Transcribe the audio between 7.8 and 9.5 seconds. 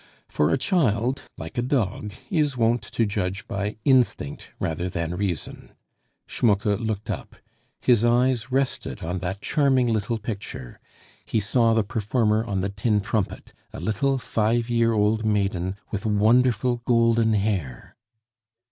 his eyes rested on that